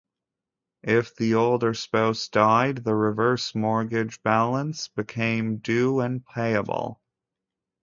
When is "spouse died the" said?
1.75-2.95